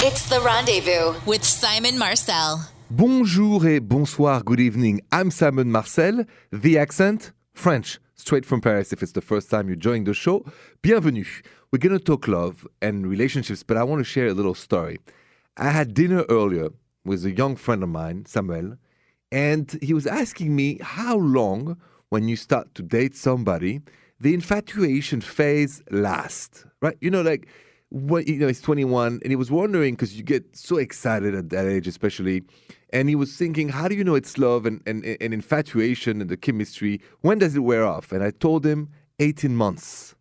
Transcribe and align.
It's 0.00 0.28
the 0.28 0.40
rendezvous 0.40 1.18
with 1.26 1.42
Simon 1.42 1.98
Marcel. 1.98 2.70
Bonjour 2.88 3.66
et 3.66 3.80
bonsoir, 3.80 4.44
good 4.44 4.60
evening. 4.60 5.00
I'm 5.10 5.32
Simon 5.32 5.72
Marcel. 5.72 6.24
The 6.52 6.78
accent? 6.78 7.32
French, 7.52 7.98
straight 8.14 8.46
from 8.46 8.60
Paris 8.60 8.92
if 8.92 9.02
it's 9.02 9.10
the 9.10 9.20
first 9.20 9.50
time 9.50 9.66
you're 9.66 9.74
joining 9.74 10.04
the 10.04 10.14
show. 10.14 10.44
Bienvenue. 10.82 11.24
We're 11.72 11.80
going 11.80 11.98
to 11.98 12.04
talk 12.04 12.28
love 12.28 12.64
and 12.80 13.08
relationships, 13.08 13.64
but 13.64 13.76
I 13.76 13.82
want 13.82 13.98
to 13.98 14.04
share 14.04 14.28
a 14.28 14.34
little 14.34 14.54
story. 14.54 15.00
I 15.56 15.70
had 15.70 15.94
dinner 15.94 16.24
earlier 16.28 16.68
with 17.04 17.24
a 17.24 17.32
young 17.32 17.56
friend 17.56 17.82
of 17.82 17.88
mine, 17.88 18.24
Samuel, 18.26 18.76
and 19.32 19.76
he 19.82 19.94
was 19.94 20.06
asking 20.06 20.54
me 20.54 20.78
how 20.80 21.16
long, 21.16 21.76
when 22.08 22.28
you 22.28 22.36
start 22.36 22.72
to 22.76 22.84
date 22.84 23.16
somebody, 23.16 23.80
the 24.20 24.32
infatuation 24.32 25.22
phase 25.22 25.82
lasts, 25.90 26.64
right? 26.80 26.96
You 27.00 27.10
know, 27.10 27.22
like 27.22 27.48
what 27.90 28.26
you 28.26 28.36
know, 28.36 28.48
he's 28.48 28.60
21, 28.60 29.20
and 29.22 29.32
he 29.32 29.36
was 29.36 29.50
wondering 29.50 29.94
because 29.94 30.16
you 30.16 30.22
get 30.22 30.56
so 30.56 30.76
excited 30.76 31.34
at 31.34 31.50
that 31.50 31.66
age, 31.66 31.86
especially. 31.86 32.42
And 32.92 33.08
he 33.08 33.14
was 33.14 33.36
thinking, 33.36 33.68
how 33.68 33.88
do 33.88 33.94
you 33.94 34.04
know 34.04 34.14
it's 34.14 34.38
love 34.38 34.66
and, 34.66 34.82
and, 34.86 35.04
and 35.04 35.34
infatuation 35.34 36.20
and 36.20 36.30
the 36.30 36.36
chemistry? 36.36 37.00
When 37.20 37.38
does 37.38 37.54
it 37.54 37.60
wear 37.60 37.84
off? 37.84 38.12
And 38.12 38.22
I 38.22 38.30
told 38.30 38.64
him 38.64 38.90
18 39.18 39.54
months. 39.54 40.14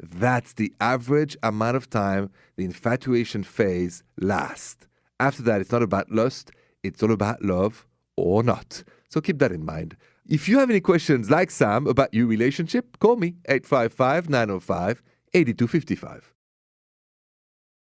That's 0.00 0.52
the 0.52 0.72
average 0.80 1.36
amount 1.42 1.76
of 1.76 1.90
time 1.90 2.30
the 2.56 2.64
infatuation 2.64 3.42
phase 3.42 4.02
lasts. 4.20 4.86
After 5.18 5.42
that, 5.42 5.60
it's 5.60 5.72
not 5.72 5.82
about 5.82 6.10
lust, 6.10 6.52
it's 6.82 7.02
all 7.02 7.12
about 7.12 7.42
love 7.42 7.86
or 8.16 8.42
not. 8.42 8.84
So 9.08 9.20
keep 9.20 9.38
that 9.40 9.52
in 9.52 9.64
mind. 9.64 9.96
If 10.26 10.48
you 10.48 10.58
have 10.58 10.70
any 10.70 10.80
questions 10.80 11.30
like 11.30 11.50
Sam 11.50 11.86
about 11.86 12.12
your 12.14 12.26
relationship, 12.26 12.98
call 13.00 13.16
me 13.16 13.36
855 13.48 14.28
905 14.28 15.02
8255. 15.34 16.32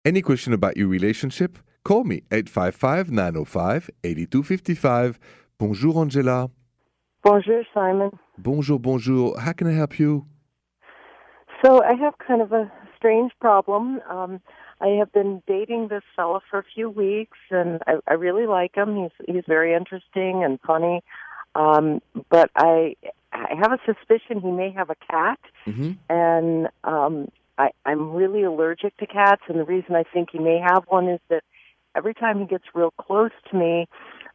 Any 0.04 0.20
question 0.20 0.52
about 0.52 0.76
your 0.76 0.88
relationship, 0.88 1.58
call 1.82 2.04
me 2.04 2.22
855 2.30 3.10
905 3.10 3.90
8255. 4.04 5.18
Bonjour, 5.58 5.98
Angela. 6.00 6.50
Bonjour, 7.22 7.62
Simon. 7.72 8.10
Bonjour, 8.36 8.78
bonjour. 8.78 9.38
How 9.40 9.52
can 9.52 9.66
I 9.66 9.72
help 9.72 9.98
you? 9.98 10.26
So 11.64 11.82
I 11.82 11.94
have 11.94 12.14
kind 12.18 12.42
of 12.42 12.52
a 12.52 12.70
strange 12.96 13.32
problem. 13.40 14.00
Um, 14.10 14.40
I 14.82 14.88
have 14.98 15.10
been 15.12 15.42
dating 15.46 15.88
this 15.88 16.02
fella 16.14 16.40
for 16.50 16.58
a 16.58 16.64
few 16.74 16.90
weeks, 16.90 17.38
and 17.50 17.80
I, 17.86 17.94
I 18.06 18.12
really 18.14 18.46
like 18.46 18.74
him. 18.74 18.96
He's 18.96 19.26
he's 19.34 19.44
very 19.48 19.72
interesting 19.74 20.44
and 20.44 20.58
funny. 20.66 21.02
Um, 21.54 22.02
but 22.28 22.50
I 22.56 22.96
I 23.32 23.54
have 23.58 23.72
a 23.72 23.78
suspicion 23.86 24.40
he 24.42 24.50
may 24.50 24.70
have 24.72 24.90
a 24.90 24.96
cat, 25.10 25.38
Mm-hmm. 25.66 25.92
and 26.10 26.68
um, 26.84 27.28
I, 27.58 27.70
I'm 27.84 28.12
really 28.12 28.42
allergic 28.42 28.96
to 28.98 29.06
cats. 29.06 29.42
And 29.48 29.58
the 29.58 29.64
reason 29.64 29.94
I 29.94 30.04
think 30.12 30.30
he 30.32 30.38
may 30.38 30.58
have 30.58 30.84
one 30.88 31.08
is 31.08 31.20
that 31.28 31.44
every 31.96 32.14
time 32.14 32.40
he 32.40 32.46
gets 32.46 32.64
real 32.74 32.92
close 32.92 33.30
to 33.50 33.56
me, 33.56 33.86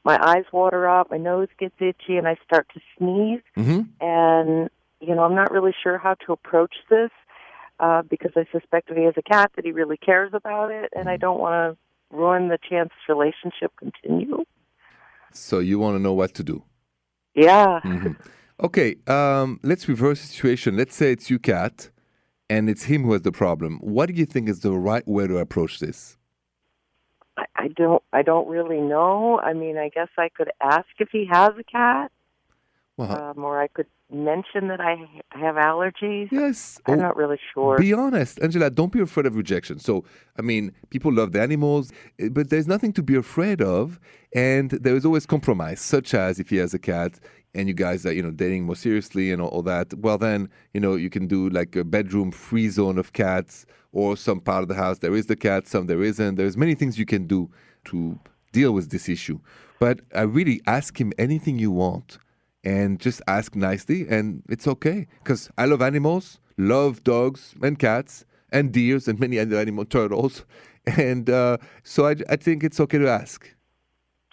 my 0.05 0.17
eyes 0.21 0.45
water 0.51 0.87
up, 0.87 1.11
my 1.11 1.17
nose 1.17 1.49
gets 1.59 1.75
itchy, 1.79 2.17
and 2.17 2.27
I 2.27 2.37
start 2.45 2.67
to 2.73 2.79
sneeze. 2.97 3.41
Mm-hmm. 3.57 3.81
And 4.01 4.69
you 5.01 5.15
know, 5.15 5.23
I'm 5.23 5.35
not 5.35 5.51
really 5.51 5.73
sure 5.81 5.97
how 5.97 6.15
to 6.25 6.33
approach 6.33 6.75
this 6.89 7.09
uh, 7.79 8.01
because 8.03 8.31
I 8.35 8.45
suspect 8.51 8.89
if 8.89 8.97
he 8.97 9.03
has 9.03 9.13
a 9.17 9.21
cat 9.21 9.51
that 9.55 9.65
he 9.65 9.71
really 9.71 9.97
cares 9.97 10.31
about 10.33 10.71
it, 10.71 10.91
and 10.95 11.09
I 11.09 11.17
don't 11.17 11.39
want 11.39 11.77
to 11.77 12.15
ruin 12.15 12.49
the 12.49 12.57
chance 12.69 12.89
relationship 13.07 13.71
continue. 13.77 14.43
So 15.31 15.59
you 15.59 15.79
want 15.79 15.95
to 15.95 15.99
know 16.01 16.13
what 16.13 16.33
to 16.35 16.43
do? 16.43 16.63
Yeah. 17.35 17.79
Mhm. 17.83 18.15
Okay, 18.61 18.95
um, 19.07 19.59
let's 19.63 19.87
reverse 19.87 20.19
the 20.21 20.27
situation. 20.27 20.75
Let's 20.75 20.93
say 20.93 21.13
it's 21.13 21.29
you, 21.29 21.39
cat, 21.39 21.89
and 22.49 22.69
it's 22.69 22.83
him 22.83 23.03
who 23.03 23.13
has 23.13 23.21
the 23.21 23.31
problem. 23.31 23.77
What 23.81 24.07
do 24.09 24.13
you 24.15 24.25
think 24.25 24.49
is 24.49 24.59
the 24.61 24.71
right 24.73 25.07
way 25.07 25.27
to 25.27 25.37
approach 25.37 25.79
this? 25.79 26.17
I, 27.37 27.45
I 27.55 27.67
don't. 27.69 28.03
I 28.13 28.21
don't 28.21 28.47
really 28.47 28.81
know. 28.81 29.39
I 29.39 29.53
mean, 29.53 29.77
I 29.77 29.89
guess 29.89 30.09
I 30.17 30.29
could 30.29 30.49
ask 30.61 30.87
if 30.99 31.09
he 31.11 31.25
has 31.31 31.51
a 31.57 31.63
cat, 31.63 32.11
Well, 32.97 33.11
um, 33.11 33.43
or 33.43 33.61
I 33.61 33.67
could 33.67 33.87
mention 34.11 34.69
that 34.69 34.81
I 34.81 34.95
have 35.29 35.55
allergies. 35.55 36.29
yes. 36.31 36.81
I'm 36.87 36.95
Oh, 36.95 37.01
not 37.03 37.15
really 37.15 37.39
sure. 37.53 37.77
Be 37.77 37.93
honest, 37.93 38.39
Angela. 38.41 38.69
Don't 38.71 38.91
be 38.91 38.99
afraid 39.01 39.27
of 39.27 39.35
rejection. 39.35 39.77
So, 39.77 40.03
I 40.37 40.41
mean, 40.41 40.73
people 40.89 41.13
love 41.13 41.31
the 41.31 41.41
animals, 41.41 41.91
eh, 42.17 42.29
but 42.31 42.49
there's 42.49 42.67
nothing 42.67 42.91
to 42.93 43.03
be 43.03 43.15
afraid 43.15 43.61
of, 43.61 43.99
and 44.33 44.71
there 44.71 44.95
is 44.95 45.05
always 45.05 45.27
compromise, 45.27 45.79
such 45.79 46.15
as 46.15 46.39
if 46.39 46.49
he 46.49 46.57
has 46.57 46.73
a 46.73 46.79
cat 46.79 47.19
and 47.53 47.67
you 47.67 47.73
guys 47.73 48.05
are, 48.05 48.11
you 48.11 48.21
know, 48.21 48.31
dating 48.31 48.65
more 48.65 48.75
seriously 48.75 49.31
and 49.31 49.41
all, 49.41 49.49
all 49.49 49.63
that. 49.63 49.93
Well, 49.95 50.17
then, 50.17 50.49
you 50.73 50.79
know, 50.79 50.95
you 50.95 51.09
can 51.09 51.27
do 51.27 51.49
like 51.49 51.75
a 51.75 51.83
bedroom 51.83 52.31
free 52.31 52.69
zone 52.69 52.97
of 52.97 53.13
cats, 53.13 53.65
or 53.91 54.15
some 54.15 54.39
part 54.39 54.61
of 54.61 54.67
the 54.67 54.75
house 54.75 54.99
there 54.99 55.15
is 55.15 55.25
the 55.25 55.35
cat, 55.35 55.67
some 55.67 55.87
there 55.87 56.03
isn't. 56.03 56.35
There's 56.35 56.57
many 56.57 56.75
things 56.75 56.99
you 56.99 57.05
can 57.05 57.25
do 57.25 57.49
to 57.85 58.19
deal 58.51 58.71
with 58.71 58.91
this 58.91 59.09
issue. 59.09 59.39
But 59.79 60.01
I 60.13 60.21
really 60.21 60.61
ask 60.67 60.99
him 60.99 61.13
anything 61.17 61.57
you 61.57 61.71
want 61.71 62.19
and 62.63 62.99
just 62.99 63.21
ask 63.27 63.55
nicely, 63.55 64.05
and 64.09 64.43
it's 64.49 64.67
okay. 64.67 65.07
Because 65.23 65.49
I 65.57 65.65
love 65.65 65.81
animals, 65.81 66.39
love 66.57 67.03
dogs 67.03 67.55
and 67.61 67.79
cats 67.79 68.25
and 68.51 68.71
deers 68.71 69.07
and 69.07 69.19
many 69.19 69.39
other 69.39 69.57
animal 69.57 69.85
turtles, 69.85 70.45
and 70.85 71.29
uh, 71.29 71.57
so 71.83 72.07
I, 72.07 72.15
I 72.29 72.35
think 72.35 72.63
it's 72.63 72.79
okay 72.79 72.97
to 72.97 73.09
ask. 73.09 73.49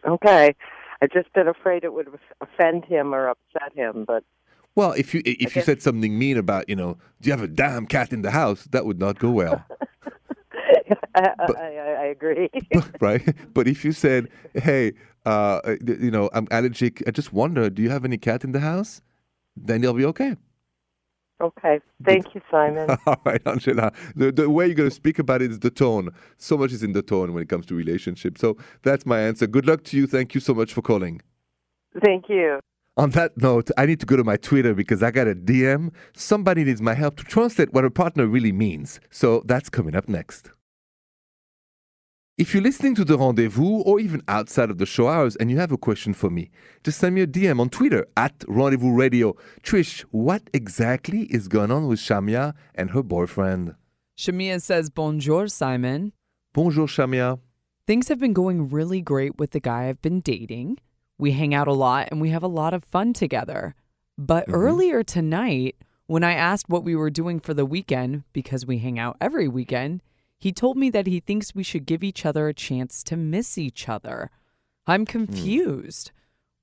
Okay. 0.05 0.55
I've 1.03 1.11
just 1.11 1.33
been 1.33 1.49
afraid 1.49 1.85
it 1.85 1.93
would 1.93 2.09
offend 2.41 2.85
him 2.85 3.15
or 3.15 3.29
upset 3.29 3.73
him, 3.75 4.05
but 4.07 4.25
Well, 4.75 4.93
if 4.93 5.15
you 5.15 5.23
if 5.25 5.57
you 5.57 5.63
said 5.63 5.83
something 5.83 6.19
mean 6.19 6.37
about 6.37 6.69
you 6.69 6.77
know, 6.77 6.99
do 7.21 7.29
you 7.29 7.33
have 7.33 7.43
a 7.43 7.49
damn 7.49 7.87
cat 7.87 8.13
in 8.13 8.23
the 8.23 8.31
house? 8.31 8.65
That 8.71 8.87
would 8.87 8.99
not 8.99 9.19
go 9.19 9.31
well, 9.31 9.65
I, 11.15 11.31
I, 11.41 11.97
I 12.03 12.05
agree. 12.07 12.51
right? 13.01 13.35
But 13.55 13.69
if 13.69 13.85
you 13.85 13.93
said, 13.93 14.29
hey, 14.55 14.93
uh, 15.25 15.61
you 15.87 16.11
know, 16.11 16.31
I'm 16.33 16.47
allergic. 16.51 17.03
I 17.07 17.11
just 17.11 17.33
wonder, 17.33 17.71
do 17.71 17.83
you 17.83 17.91
have 17.91 18.05
any 18.05 18.19
cat 18.19 18.45
in 18.45 18.53
the 18.53 18.61
house? 18.61 19.03
Then 19.57 19.83
you'll 19.83 19.95
be 19.95 20.05
okay. 20.07 20.37
Okay. 21.41 21.81
Thank 22.05 22.35
you, 22.35 22.41
Simon. 22.51 22.97
All 23.07 23.21
right, 23.25 23.41
Angela. 23.47 23.93
The, 24.15 24.33
the 24.33 24.51
way 24.51 24.67
you're 24.67 24.75
going 24.75 24.89
to 24.89 24.95
speak 24.95 25.19
about 25.19 25.43
it 25.43 25.51
is 25.51 25.61
the 25.61 25.71
tone. 25.71 26.11
So 26.39 26.57
much 26.57 26.73
is 26.73 26.83
in 26.83 26.93
the 26.93 27.03
tone 27.03 27.33
when 27.33 27.43
it 27.43 27.49
comes 27.49 27.67
to 27.67 27.75
relationships. 27.75 28.41
So 28.41 28.57
that's 28.83 29.07
my 29.07 29.21
answer. 29.21 29.47
Good 29.47 29.67
luck 29.67 29.85
to 29.85 29.97
you. 29.97 30.07
Thank 30.07 30.35
you 30.35 30.41
so 30.41 30.55
much 30.55 30.73
for 30.73 30.83
calling. 30.83 31.23
Thank 32.03 32.29
you. 32.29 32.61
On 32.99 33.11
that 33.11 33.37
note, 33.37 33.71
I 33.77 33.85
need 33.85 34.01
to 34.01 34.07
go 34.07 34.17
to 34.17 34.25
my 34.25 34.39
Twitter 34.39 34.73
because 34.73 35.03
I 35.03 35.11
got 35.11 35.29
a 35.29 35.35
DM. 35.35 35.93
Somebody 36.15 36.65
needs 36.65 36.81
my 36.81 36.95
help 36.95 37.17
to 37.19 37.25
translate 37.25 37.73
what 37.75 37.85
a 37.85 37.91
partner 37.91 38.27
really 38.27 38.53
means. 38.53 39.01
So 39.11 39.43
that's 39.45 39.69
coming 39.69 39.95
up 39.95 40.09
next. 40.09 40.51
If 42.39 42.53
you're 42.53 42.63
listening 42.63 42.95
to 42.97 43.05
the 43.07 43.17
rendezvous 43.17 43.81
or 43.81 43.99
even 43.99 44.21
outside 44.29 44.69
of 44.69 44.77
the 44.77 44.85
show 44.85 45.09
hours 45.09 45.37
and 45.37 45.51
you 45.51 45.57
have 45.57 45.73
a 45.73 45.79
question 45.79 46.13
for 46.13 46.29
me, 46.29 46.51
just 46.85 46.99
send 46.99 47.15
me 47.15 47.23
a 47.23 47.27
DM 47.27 47.59
on 47.59 47.71
Twitter 47.71 48.07
at 48.15 48.45
Rendezvous 48.47 48.93
Radio. 48.93 49.35
Trish, 49.63 50.03
what 50.11 50.43
exactly 50.53 51.23
is 51.31 51.49
going 51.49 51.71
on 51.71 51.87
with 51.87 51.99
Shamia 51.99 52.53
and 52.75 52.91
her 52.91 53.03
boyfriend? 53.03 53.75
Shamia 54.19 54.61
says, 54.61 54.91
Bonjour, 54.91 55.49
Simon. 55.49 56.13
Bonjour, 56.53 56.87
Shamia. 56.87 57.41
Things 57.87 58.09
have 58.09 58.19
been 58.19 58.35
going 58.35 58.69
really 58.69 59.01
great 59.01 59.39
with 59.39 59.53
the 59.53 59.61
guy 59.61 59.89
I've 59.89 60.03
been 60.03 60.21
dating. 60.21 60.77
We 61.17 61.33
hang 61.33 61.55
out 61.55 61.69
a 61.69 61.73
lot 61.73 62.09
and 62.11 62.21
we 62.21 62.29
have 62.29 62.43
a 62.43 62.49
lot 62.49 62.75
of 62.75 62.85
fun 62.85 63.15
together. 63.15 63.75
But 64.19 64.45
mm-hmm. 64.45 64.55
earlier 64.57 65.03
tonight, 65.03 65.77
when 66.07 66.23
I 66.23 66.35
asked 66.35 66.69
what 66.69 66.85
we 66.85 66.97
were 66.97 67.09
doing 67.09 67.41
for 67.41 67.55
the 67.55 67.65
weekend, 67.65 68.25
because 68.35 68.67
we 68.67 68.77
hang 68.77 68.99
out 68.99 69.17
every 69.23 69.49
weekend, 69.49 70.03
he 70.39 70.53
told 70.53 70.77
me 70.77 70.91
that 70.91 71.07
he 71.07 71.21
thinks 71.21 71.55
we 71.55 71.63
should 71.63 71.87
give 71.87 72.05
each 72.05 72.27
other 72.27 72.49
a 72.49 72.55
chance 72.55 73.03
to 73.05 73.17
miss 73.17 73.57
each 73.57 73.89
other. 73.89 74.31
I'm 74.87 75.03
hmm. 75.03 75.13
confused. 75.13 76.13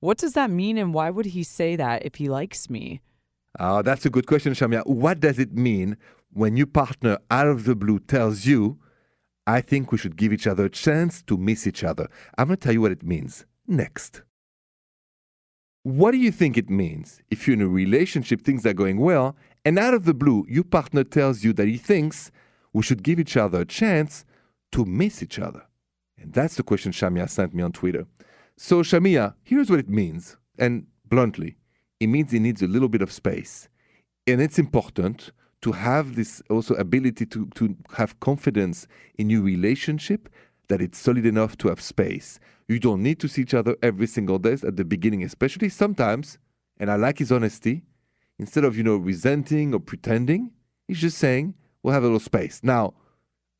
What 0.00 0.18
does 0.18 0.34
that 0.34 0.50
mean 0.50 0.76
and 0.78 0.92
why 0.92 1.10
would 1.10 1.26
he 1.26 1.42
say 1.42 1.76
that 1.76 2.04
if 2.04 2.16
he 2.16 2.28
likes 2.28 2.68
me? 2.68 3.00
Oh, 3.58 3.82
that's 3.82 4.04
a 4.04 4.10
good 4.10 4.26
question, 4.26 4.52
Shamia. 4.52 4.86
What 4.86 5.20
does 5.20 5.38
it 5.38 5.52
mean 5.52 5.96
when 6.32 6.56
your 6.56 6.66
partner 6.66 7.18
out 7.30 7.46
of 7.46 7.64
the 7.64 7.74
blue 7.74 8.00
tells 8.00 8.44
you, 8.44 8.78
I 9.46 9.60
think 9.60 9.92
we 9.92 9.98
should 9.98 10.16
give 10.16 10.32
each 10.32 10.46
other 10.46 10.66
a 10.66 10.70
chance 10.70 11.22
to 11.22 11.36
miss 11.36 11.66
each 11.66 11.84
other? 11.84 12.08
I'm 12.36 12.48
going 12.48 12.58
to 12.58 12.62
tell 12.62 12.72
you 12.72 12.80
what 12.80 12.92
it 12.92 13.02
means 13.02 13.46
next. 13.66 14.22
What 15.84 16.12
do 16.12 16.16
you 16.16 16.32
think 16.32 16.56
it 16.56 16.70
means 16.70 17.20
if 17.30 17.46
you're 17.46 17.54
in 17.54 17.60
a 17.60 17.68
relationship, 17.68 18.40
things 18.40 18.64
are 18.66 18.72
going 18.72 18.98
well, 18.98 19.36
and 19.64 19.78
out 19.78 19.94
of 19.94 20.04
the 20.04 20.14
blue, 20.14 20.44
your 20.48 20.64
partner 20.64 21.04
tells 21.04 21.44
you 21.44 21.52
that 21.54 21.68
he 21.68 21.76
thinks 21.76 22.30
we 22.74 22.82
should 22.82 23.02
give 23.02 23.18
each 23.18 23.38
other 23.38 23.62
a 23.62 23.64
chance 23.64 24.26
to 24.72 24.84
miss 24.84 25.22
each 25.22 25.38
other? 25.38 25.62
And 26.18 26.34
that's 26.34 26.56
the 26.56 26.62
question 26.62 26.92
Shamia 26.92 27.30
sent 27.30 27.54
me 27.54 27.62
on 27.62 27.72
Twitter. 27.72 28.06
So, 28.58 28.82
Shamia, 28.82 29.34
here's 29.42 29.70
what 29.70 29.78
it 29.78 29.88
means. 29.88 30.36
And 30.58 30.86
bluntly, 31.06 31.56
it 32.00 32.08
means 32.08 32.32
he 32.32 32.38
needs 32.38 32.60
a 32.60 32.66
little 32.66 32.88
bit 32.88 33.02
of 33.02 33.10
space. 33.10 33.68
And 34.26 34.40
it's 34.40 34.58
important 34.58 35.32
to 35.62 35.72
have 35.72 36.14
this 36.14 36.42
also 36.50 36.74
ability 36.74 37.24
to, 37.26 37.46
to 37.54 37.76
have 37.96 38.20
confidence 38.20 38.86
in 39.16 39.30
your 39.30 39.42
relationship 39.42 40.28
that 40.68 40.80
it's 40.80 40.98
solid 40.98 41.26
enough 41.26 41.56
to 41.58 41.68
have 41.68 41.80
space. 41.80 42.38
You 42.68 42.78
don't 42.78 43.02
need 43.02 43.20
to 43.20 43.28
see 43.28 43.42
each 43.42 43.54
other 43.54 43.76
every 43.82 44.06
single 44.06 44.38
day 44.38 44.52
at 44.52 44.76
the 44.76 44.84
beginning, 44.84 45.22
especially 45.22 45.68
sometimes. 45.68 46.38
And 46.78 46.90
I 46.90 46.96
like 46.96 47.18
his 47.18 47.32
honesty. 47.32 47.82
Instead 48.38 48.64
of, 48.64 48.76
you 48.76 48.82
know, 48.82 48.96
resenting 48.96 49.74
or 49.74 49.80
pretending, 49.80 50.50
he's 50.88 51.00
just 51.00 51.18
saying, 51.18 51.54
we'll 51.84 51.94
have 51.94 52.02
a 52.02 52.06
little 52.06 52.18
space. 52.18 52.60
Now, 52.64 52.94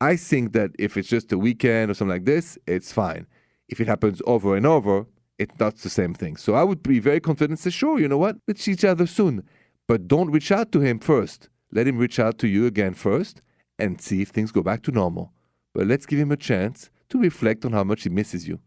I 0.01 0.17
think 0.17 0.51
that 0.53 0.71
if 0.77 0.97
it's 0.97 1.07
just 1.07 1.31
a 1.31 1.37
weekend 1.37 1.89
or 1.89 1.93
something 1.93 2.11
like 2.11 2.25
this, 2.25 2.57
it's 2.67 2.91
fine. 2.91 3.27
If 3.69 3.79
it 3.79 3.87
happens 3.87 4.21
over 4.25 4.57
and 4.57 4.65
over, 4.65 5.05
it's 5.37 5.57
not 5.59 5.77
the 5.77 5.89
same 5.89 6.13
thing. 6.13 6.35
So 6.35 6.55
I 6.55 6.63
would 6.63 6.83
be 6.83 6.99
very 6.99 7.19
confident 7.21 7.59
say, 7.59 7.69
sure, 7.69 7.99
you 7.99 8.07
know 8.07 8.17
what? 8.17 8.37
Let's 8.47 8.63
see 8.63 8.71
each 8.71 8.83
other 8.83 9.07
soon. 9.07 9.43
But 9.87 10.07
don't 10.07 10.31
reach 10.31 10.51
out 10.51 10.71
to 10.73 10.81
him 10.81 10.99
first. 10.99 11.49
Let 11.71 11.87
him 11.87 11.97
reach 11.97 12.19
out 12.19 12.37
to 12.39 12.47
you 12.47 12.65
again 12.65 12.93
first 12.93 13.41
and 13.77 14.01
see 14.01 14.21
if 14.21 14.29
things 14.29 14.51
go 14.51 14.63
back 14.63 14.81
to 14.83 14.91
normal. 14.91 15.31
But 15.73 15.87
let's 15.87 16.05
give 16.05 16.19
him 16.19 16.31
a 16.31 16.37
chance 16.37 16.89
to 17.09 17.19
reflect 17.19 17.63
on 17.63 17.73
how 17.73 17.83
much 17.83 18.03
he 18.03 18.09
misses 18.09 18.47
you. 18.47 18.59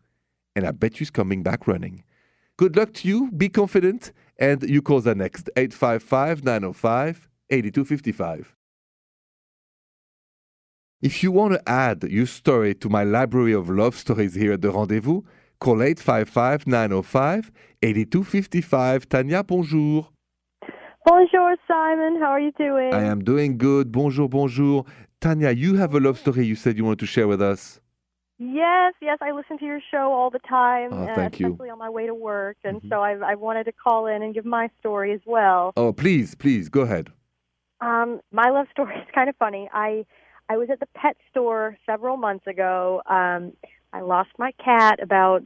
And 0.54 0.66
I 0.66 0.70
bet 0.70 0.98
he's 0.98 1.10
coming 1.10 1.42
back 1.42 1.66
running. 1.66 2.04
Good 2.56 2.76
luck 2.76 2.92
to 2.94 3.08
you. 3.08 3.30
Be 3.32 3.48
confident. 3.48 4.12
And 4.38 4.62
you 4.62 4.82
call 4.82 5.00
the 5.00 5.14
next 5.14 5.50
855 5.56 6.44
905 6.44 7.28
8255. 7.50 8.57
If 11.00 11.22
you 11.22 11.30
want 11.30 11.54
to 11.54 11.68
add 11.68 12.02
your 12.04 12.26
story 12.26 12.74
to 12.76 12.88
my 12.88 13.04
library 13.04 13.52
of 13.52 13.70
love 13.70 13.94
stories 13.96 14.34
here 14.34 14.52
at 14.52 14.62
the 14.62 14.70
rendezvous, 14.70 15.22
call 15.60 15.82
855 15.82 16.66
905 16.66 17.52
8255. 17.82 19.08
Tanya, 19.08 19.44
bonjour. 19.44 20.08
Bonjour, 21.06 21.56
Simon. 21.68 22.20
How 22.20 22.30
are 22.32 22.40
you 22.40 22.52
doing? 22.58 22.92
I 22.92 23.04
am 23.04 23.22
doing 23.22 23.56
good. 23.56 23.92
Bonjour, 23.92 24.28
bonjour. 24.28 24.84
Tanya, 25.20 25.50
you 25.52 25.74
have 25.76 25.94
a 25.94 26.00
love 26.00 26.18
story 26.18 26.44
you 26.44 26.56
said 26.56 26.76
you 26.76 26.84
wanted 26.84 26.98
to 27.00 27.06
share 27.06 27.28
with 27.28 27.40
us. 27.40 27.80
Yes, 28.40 28.94
yes, 29.00 29.18
I 29.20 29.32
listen 29.32 29.58
to 29.58 29.64
your 29.64 29.80
show 29.90 30.12
all 30.12 30.30
the 30.30 30.38
time, 30.40 30.90
Oh, 30.92 31.04
uh, 31.04 31.14
thank 31.16 31.40
you. 31.40 31.46
especially 31.46 31.70
on 31.70 31.78
my 31.78 31.90
way 31.90 32.06
to 32.06 32.14
work, 32.14 32.56
and 32.62 32.80
Mhm. 32.82 32.88
so 32.88 33.00
I, 33.02 33.12
I 33.32 33.34
wanted 33.34 33.64
to 33.64 33.72
call 33.72 34.06
in 34.06 34.22
and 34.22 34.32
give 34.32 34.44
my 34.44 34.70
story 34.78 35.12
as 35.12 35.20
well. 35.26 35.72
Oh, 35.76 35.92
please, 35.92 36.36
please, 36.36 36.68
go 36.68 36.82
ahead. 36.82 37.10
Um, 37.80 38.20
my 38.32 38.48
love 38.50 38.66
story 38.70 38.94
is 39.02 39.08
kind 39.12 39.28
of 39.28 39.34
funny. 39.36 39.68
I 39.72 40.04
I 40.48 40.56
was 40.56 40.70
at 40.70 40.80
the 40.80 40.88
pet 40.94 41.16
store 41.30 41.76
several 41.84 42.16
months 42.16 42.46
ago. 42.46 43.02
Um, 43.06 43.52
I 43.92 44.00
lost 44.00 44.30
my 44.38 44.52
cat 44.52 45.00
about 45.02 45.42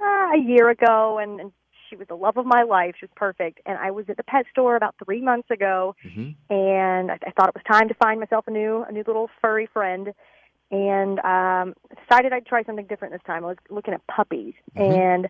uh, 0.00 0.04
a 0.34 0.38
year 0.38 0.68
ago, 0.70 1.18
and, 1.18 1.40
and 1.40 1.52
she 1.88 1.96
was 1.96 2.08
the 2.08 2.16
love 2.16 2.36
of 2.36 2.46
my 2.46 2.62
life. 2.62 2.94
She 2.98 3.06
was 3.06 3.10
perfect, 3.16 3.60
and 3.66 3.78
I 3.78 3.90
was 3.90 4.06
at 4.08 4.16
the 4.16 4.22
pet 4.24 4.46
store 4.50 4.76
about 4.76 4.94
three 5.04 5.20
months 5.20 5.50
ago, 5.50 5.94
Mhm. 6.04 6.34
and 6.50 7.10
I, 7.10 7.18
I 7.26 7.30
thought 7.32 7.48
it 7.48 7.54
was 7.54 7.64
time 7.70 7.88
to 7.88 7.94
find 7.94 8.20
myself 8.20 8.46
a 8.46 8.50
new 8.50 8.84
a 8.88 8.92
new 8.92 9.04
little 9.06 9.28
furry 9.40 9.66
friend. 9.66 10.12
And 10.70 11.20
um, 11.20 11.74
decided 12.08 12.32
I'd 12.32 12.46
try 12.46 12.64
something 12.64 12.86
different 12.86 13.12
this 13.12 13.22
time. 13.26 13.44
I 13.44 13.48
was 13.48 13.58
looking 13.70 13.94
at 13.94 14.04
puppies, 14.06 14.54
Mhm. 14.76 14.82
and 14.82 15.28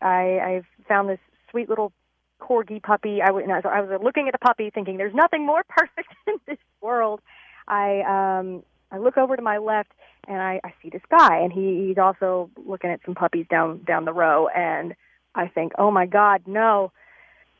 I, 0.00 0.38
I 0.40 0.62
found 0.88 1.08
this 1.08 1.18
sweet 1.50 1.68
little 1.68 1.92
corgi 2.40 2.82
puppy. 2.82 3.20
I 3.20 3.28
and 3.28 3.52
I 3.52 3.56
was 3.56 3.64
I 3.66 3.80
was 3.80 4.00
looking 4.02 4.28
at 4.28 4.32
the 4.32 4.38
puppy, 4.38 4.70
thinking, 4.70 4.96
"There's 4.96 5.14
nothing 5.14 5.44
more 5.44 5.64
perfect 5.68 6.08
in 6.26 6.34
this 6.46 6.58
world." 6.80 7.20
I 7.68 8.38
um, 8.38 8.62
I 8.90 8.98
look 8.98 9.16
over 9.16 9.36
to 9.36 9.42
my 9.42 9.58
left, 9.58 9.92
and 10.28 10.40
I, 10.40 10.60
I 10.64 10.72
see 10.82 10.90
this 10.90 11.02
guy, 11.10 11.38
and 11.38 11.52
he, 11.52 11.86
he's 11.88 11.98
also 11.98 12.50
looking 12.64 12.90
at 12.90 13.00
some 13.04 13.14
puppies 13.14 13.46
down 13.50 13.82
down 13.84 14.04
the 14.04 14.12
row, 14.12 14.48
and 14.48 14.94
I 15.34 15.48
think, 15.48 15.72
"Oh 15.78 15.90
my 15.90 16.06
God, 16.06 16.42
no!" 16.46 16.92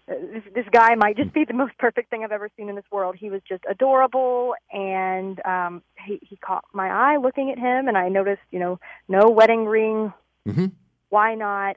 This, 0.09 0.45
this 0.55 0.67
guy 0.71 0.95
might 0.95 1.17
just 1.17 1.33
be 1.33 1.45
the 1.45 1.53
most 1.53 1.77
perfect 1.79 2.11
thing 2.11 2.23
I've 2.23 2.31
ever 2.31 2.49
seen 2.57 2.69
in 2.69 2.77
this 2.77 2.85
world. 2.93 3.17
He 3.19 3.29
was 3.29 3.41
just 3.49 3.65
adorable, 3.69 4.55
and 4.73 5.45
um, 5.45 5.83
he, 6.07 6.21
he 6.23 6.37
caught 6.37 6.65
my 6.73 6.89
eye 6.89 7.17
looking 7.17 7.51
at 7.51 7.59
him, 7.59 7.89
and 7.89 7.99
I 7.99 8.09
noticed, 8.09 8.43
you 8.53 8.61
know, 8.61 8.79
no 9.09 9.29
wedding 9.31 9.67
ring, 9.67 10.13
Mhm. 10.47 10.71
why 11.09 11.35
not? 11.35 11.77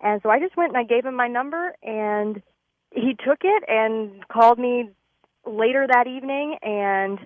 And 0.00 0.22
so 0.22 0.30
I 0.30 0.40
just 0.40 0.56
went 0.56 0.70
and 0.70 0.78
I 0.78 0.84
gave 0.84 1.04
him 1.04 1.14
my 1.14 1.28
number, 1.28 1.74
and 1.82 2.42
he 2.92 3.14
took 3.14 3.40
it 3.44 3.64
and 3.68 4.26
called 4.28 4.58
me 4.58 4.88
later 5.44 5.86
that 5.86 6.06
evening, 6.06 6.56
and 6.62 7.18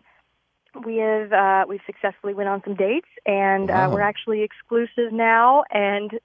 we 0.84 0.96
have 0.96 1.32
uh, 1.32 1.64
we've 1.69 1.81
successfully 1.87 2.34
went 2.34 2.49
on 2.49 2.62
some 2.64 2.75
dates, 2.75 3.08
and 3.26 3.69
Wow. 3.69 3.87
uh, 3.87 3.94
we're 3.94 4.00
actually 4.00 4.43
exclusive 4.43 5.12
now. 5.12 5.64
And 5.70 6.19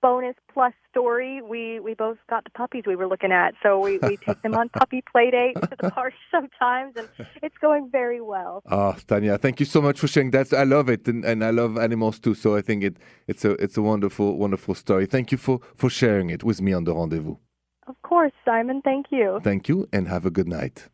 bonus 0.00 0.34
plus 0.52 0.72
story, 0.90 1.40
we 1.42 1.80
we 1.80 1.94
both 1.94 2.18
got 2.28 2.44
the 2.44 2.50
puppies 2.50 2.84
we 2.86 2.96
were 2.96 3.06
looking 3.06 3.32
at, 3.32 3.54
so 3.62 3.78
we 3.78 3.98
we 3.98 4.16
take 4.16 4.42
them 4.42 4.54
on 4.54 4.68
puppy 4.80 5.02
play 5.10 5.30
dates 5.30 5.60
to 5.70 5.76
the 5.80 5.90
park 5.90 6.12
sometimes, 6.30 6.94
and 6.96 7.08
it's 7.42 7.56
going 7.60 7.88
very 7.90 8.20
well. 8.20 8.62
Oh, 8.70 8.94
Tanya, 9.06 9.38
thank 9.38 9.60
you 9.60 9.66
so 9.66 9.80
much 9.80 9.98
for 10.00 10.08
sharing 10.08 10.30
that. 10.32 10.52
I 10.52 10.64
love 10.64 10.88
it, 10.88 11.06
and, 11.08 11.24
and 11.24 11.44
I 11.44 11.50
love 11.50 11.78
animals 11.78 12.18
too. 12.18 12.34
So 12.34 12.56
I 12.56 12.62
think 12.62 12.82
it 12.84 12.96
it's 13.28 13.44
a 13.44 13.52
it's 13.62 13.76
a 13.76 13.82
wonderful 13.82 14.36
wonderful 14.36 14.74
story. 14.74 15.06
Thank 15.06 15.32
you 15.32 15.38
for 15.38 15.60
for 15.76 15.88
sharing 15.88 16.30
it 16.30 16.42
with 16.44 16.60
me 16.60 16.72
on 16.72 16.84
the 16.84 16.94
rendezvous. 16.94 17.36
Of 17.86 17.96
course, 18.02 18.32
Simon. 18.44 18.80
Thank 18.82 19.06
you. 19.10 19.40
Thank 19.42 19.68
you, 19.68 19.88
and 19.92 20.08
have 20.08 20.26
a 20.26 20.30
good 20.30 20.48
night. 20.48 20.88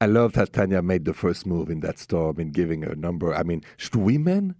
I 0.00 0.06
love 0.06 0.32
that 0.32 0.54
Tanya 0.54 0.80
made 0.80 1.04
the 1.04 1.12
first 1.12 1.46
move 1.46 1.68
in 1.68 1.80
that 1.80 1.98
store. 1.98 2.30
I 2.30 2.32
mean, 2.32 2.52
giving 2.52 2.82
her 2.82 2.94
number. 2.94 3.34
I 3.34 3.42
mean, 3.42 3.62
should 3.76 3.96
women 3.96 4.54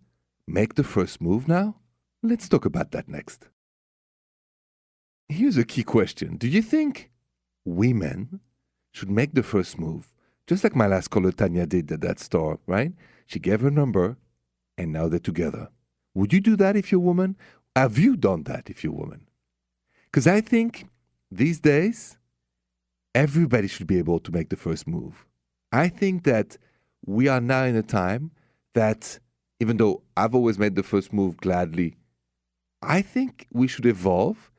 make 0.47 0.75
the 0.75 0.85
first 0.85 1.21
move 1.21 1.49
now? 1.49 1.77
Let's 2.23 2.49
talk 2.49 2.67
about 2.67 2.91
that 2.91 3.09
next. 3.09 3.49
Here's 5.31 5.57
a 5.57 5.65
key 5.65 5.83
question 5.83 6.37
Do 6.37 6.47
you 6.47 6.61
think 6.61 7.11
women 7.65 8.41
should 8.93 9.11
make 9.11 9.33
the 9.33 9.43
first 9.43 9.79
move? 9.79 10.13
Just 10.47 10.65
like 10.65 10.77
my 10.77 10.87
last 10.87 11.09
caller 11.09 11.33
Tanya 11.33 11.65
did 11.65 11.91
at 11.91 12.01
that 12.03 12.19
store, 12.19 12.59
right? 12.67 12.93
She 13.27 13.39
gave 13.39 13.61
her 13.61 13.71
number, 13.71 14.19
and 14.77 14.93
now 14.93 15.09
they're 15.09 15.21
together. 15.21 15.69
Would 16.15 16.33
you 16.33 16.41
do 16.41 16.57
that 16.57 16.77
if 16.77 16.91
you're 16.91 17.01
a 17.01 17.05
woman? 17.05 17.37
Have 17.77 17.97
you 17.97 18.17
done 18.17 18.43
that 18.43 18.69
if 18.69 18.83
you're 18.83 18.93
a 18.93 18.97
woman? 18.97 19.29
Because 20.07 20.27
I 20.27 20.41
think 20.41 20.89
these 21.31 21.61
days, 21.61 22.19
everybody 23.15 23.69
should 23.69 23.87
be 23.87 23.99
able 23.99 24.19
to 24.19 24.33
make 24.33 24.49
the 24.49 24.57
first 24.57 24.89
move. 24.89 25.25
I 25.73 25.89
think 25.89 26.25
that 26.25 26.57
we 27.07 27.29
are 27.29 27.41
now 27.41 27.65
in 27.65 27.77
a 27.77 27.83
time 27.83 28.33
that, 28.75 29.19
even 29.61 29.77
though 29.77 30.03
I've 30.17 30.35
always 30.35 30.59
made 30.59 30.75
the 30.75 30.83
first 30.83 31.13
move 31.13 31.37
gladly, 31.37 31.97
I 32.83 33.03
think 33.03 33.47
we 33.53 33.69
should 33.69 33.87
evolve 33.87 34.51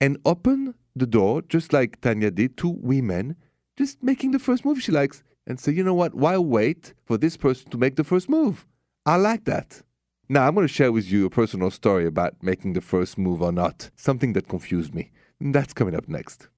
and 0.00 0.18
open 0.24 0.74
the 0.94 1.06
door, 1.06 1.42
just 1.42 1.72
like 1.72 2.00
Tanya 2.00 2.30
did, 2.30 2.56
to 2.58 2.68
women 2.68 3.36
just 3.76 4.02
making 4.02 4.32
the 4.32 4.38
first 4.38 4.64
move 4.64 4.82
she 4.82 4.92
likes 4.92 5.22
and 5.46 5.58
say, 5.58 5.72
you 5.72 5.84
know 5.84 5.94
what, 5.94 6.14
why 6.14 6.36
wait 6.36 6.92
for 7.04 7.16
this 7.16 7.36
person 7.36 7.70
to 7.70 7.78
make 7.78 7.96
the 7.96 8.04
first 8.04 8.28
move? 8.28 8.66
I 9.06 9.16
like 9.16 9.44
that. 9.44 9.82
Now, 10.28 10.46
I'm 10.46 10.54
going 10.54 10.66
to 10.66 10.72
share 10.72 10.92
with 10.92 11.10
you 11.10 11.24
a 11.24 11.30
personal 11.30 11.70
story 11.70 12.04
about 12.04 12.42
making 12.42 12.74
the 12.74 12.82
first 12.82 13.16
move 13.16 13.40
or 13.40 13.52
not, 13.52 13.90
something 13.96 14.34
that 14.34 14.48
confused 14.48 14.94
me. 14.94 15.10
That's 15.40 15.72
coming 15.72 15.94
up 15.94 16.08
next. 16.08 16.48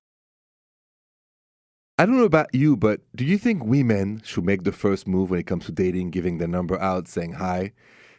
I 2.00 2.06
don't 2.06 2.17
know 2.17 2.25
about 2.25 2.55
you, 2.55 2.79
but 2.79 3.02
do 3.14 3.26
you 3.26 3.37
think 3.37 3.62
women 3.62 4.23
should 4.25 4.47
make 4.47 4.62
the 4.62 4.73
first 4.73 5.06
move 5.06 5.29
when 5.29 5.38
it 5.38 5.47
comes 5.47 5.67
to 5.67 5.73
dating, 5.73 6.12
giving 6.12 6.38
their 6.38 6.49
number 6.49 6.81
out, 6.81 7.06
saying 7.06 7.32
hi? 7.32 7.73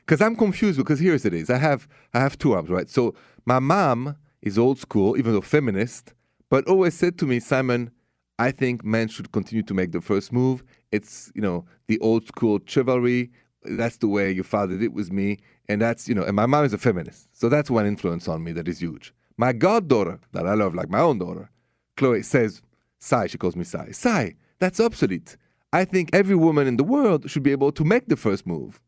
Because 0.05 0.21
I'm 0.21 0.35
confused 0.35 0.77
because 0.77 0.99
here's 0.99 1.25
it 1.25 1.33
is. 1.33 1.49
I 1.49 1.57
have 1.57 1.87
I 2.13 2.19
have 2.19 2.37
two 2.37 2.53
arms, 2.53 2.69
right? 2.69 2.87
So 2.87 3.15
my 3.43 3.57
mom 3.57 4.17
is 4.43 4.59
old 4.59 4.77
school, 4.77 5.17
even 5.17 5.33
though 5.33 5.41
feminist, 5.41 6.13
but 6.47 6.67
always 6.67 6.93
said 6.93 7.17
to 7.17 7.25
me, 7.25 7.39
Simon, 7.39 7.89
I 8.37 8.51
think 8.51 8.85
men 8.85 9.07
should 9.07 9.31
continue 9.31 9.63
to 9.63 9.73
make 9.73 9.93
the 9.93 10.01
first 10.01 10.31
move. 10.31 10.63
It's, 10.91 11.31
you 11.33 11.41
know, 11.41 11.65
the 11.87 11.97
old 12.01 12.27
school 12.27 12.59
chivalry. 12.63 13.31
That's 13.63 13.97
the 13.97 14.07
way 14.07 14.31
your 14.31 14.43
father 14.43 14.77
did 14.77 14.93
with 14.93 15.11
me. 15.11 15.39
And 15.67 15.81
that's, 15.81 16.07
you 16.07 16.13
know, 16.13 16.23
and 16.23 16.35
my 16.35 16.45
mom 16.45 16.65
is 16.65 16.73
a 16.73 16.77
feminist. 16.77 17.29
So 17.35 17.49
that's 17.49 17.71
one 17.71 17.87
influence 17.87 18.27
on 18.27 18.43
me 18.43 18.51
that 18.51 18.67
is 18.67 18.79
huge. 18.79 19.11
My 19.37 19.53
goddaughter, 19.53 20.19
that 20.33 20.45
I 20.45 20.53
love 20.53 20.75
like 20.75 20.89
my 20.89 20.99
own 20.99 21.17
daughter, 21.17 21.49
Chloe 21.97 22.21
says, 22.21 22.61
Sai, 23.01 23.27
she 23.27 23.37
calls 23.37 23.55
me 23.55 23.63
Sai. 23.63 23.91
Sai, 23.91 24.35
that's 24.59 24.79
obsolete. 24.79 25.35
I 25.73 25.85
think 25.85 26.09
every 26.13 26.35
woman 26.35 26.67
in 26.67 26.77
the 26.77 26.83
world 26.83 27.29
should 27.29 27.43
be 27.43 27.51
able 27.51 27.71
to 27.71 27.83
make 27.83 28.07
the 28.07 28.15
first 28.15 28.45
move. 28.45 28.79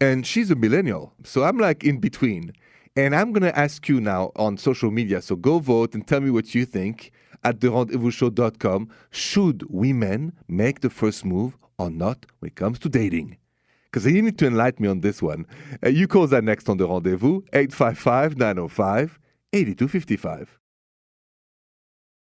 And 0.00 0.26
she's 0.26 0.50
a 0.50 0.56
millennial. 0.56 1.12
So 1.22 1.44
I'm 1.44 1.58
like 1.58 1.84
in 1.84 1.98
between. 2.00 2.52
And 2.96 3.14
I'm 3.14 3.32
going 3.32 3.42
to 3.42 3.56
ask 3.56 3.88
you 3.88 4.00
now 4.00 4.32
on 4.36 4.56
social 4.56 4.90
media. 4.90 5.20
So 5.20 5.36
go 5.36 5.58
vote 5.58 5.94
and 5.94 6.06
tell 6.06 6.20
me 6.20 6.30
what 6.30 6.54
you 6.54 6.64
think 6.64 7.12
at 7.44 7.60
therendezvousshow.com. 7.60 8.88
Should 9.10 9.64
women 9.68 10.32
make 10.48 10.80
the 10.80 10.90
first 10.90 11.24
move 11.24 11.58
or 11.78 11.90
not 11.90 12.24
when 12.38 12.48
it 12.48 12.56
comes 12.56 12.78
to 12.80 12.88
dating? 12.88 13.36
Because 13.84 14.06
you 14.06 14.22
need 14.22 14.38
to 14.38 14.46
enlighten 14.46 14.82
me 14.82 14.88
on 14.88 15.00
this 15.00 15.20
one. 15.20 15.46
Uh, 15.84 15.88
you 15.90 16.08
call 16.08 16.26
that 16.26 16.44
next 16.44 16.68
on 16.68 16.78
the 16.78 16.88
rendezvous, 16.88 17.42
855 17.52 18.36
905 18.36 19.18
8255. 19.52 20.58